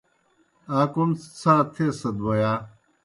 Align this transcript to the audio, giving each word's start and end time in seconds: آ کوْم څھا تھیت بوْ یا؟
آ 0.77 0.79
کوْم 0.93 1.11
څھا 1.39 1.53
تھیت 1.73 1.99
بوْ 2.21 2.31
یا؟ 2.41 2.51